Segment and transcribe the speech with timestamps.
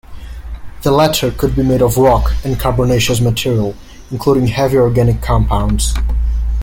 [0.81, 3.75] The latter could be made of rock and carbonaceous material
[4.09, 5.93] including heavy organic compounds.